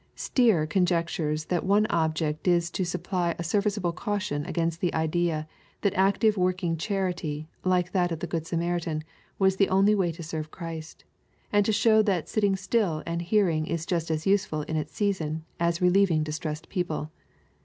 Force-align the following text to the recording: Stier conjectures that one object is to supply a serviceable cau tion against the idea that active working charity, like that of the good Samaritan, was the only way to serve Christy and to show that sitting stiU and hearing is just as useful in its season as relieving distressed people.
Stier 0.15 0.65
conjectures 0.65 1.45
that 1.45 1.63
one 1.63 1.85
object 1.91 2.47
is 2.47 2.71
to 2.71 2.83
supply 2.83 3.35
a 3.37 3.43
serviceable 3.43 3.91
cau 3.91 4.17
tion 4.17 4.43
against 4.47 4.81
the 4.81 4.91
idea 4.95 5.47
that 5.81 5.93
active 5.93 6.37
working 6.37 6.75
charity, 6.75 7.47
like 7.63 7.91
that 7.91 8.11
of 8.11 8.19
the 8.19 8.25
good 8.25 8.47
Samaritan, 8.47 9.03
was 9.37 9.57
the 9.57 9.69
only 9.69 9.93
way 9.93 10.11
to 10.13 10.23
serve 10.23 10.49
Christy 10.49 11.05
and 11.53 11.63
to 11.67 11.71
show 11.71 12.01
that 12.01 12.27
sitting 12.27 12.55
stiU 12.55 13.03
and 13.05 13.21
hearing 13.21 13.67
is 13.67 13.85
just 13.85 14.09
as 14.09 14.25
useful 14.25 14.63
in 14.63 14.75
its 14.75 14.91
season 14.95 15.45
as 15.59 15.83
relieving 15.83 16.23
distressed 16.23 16.67
people. 16.69 17.11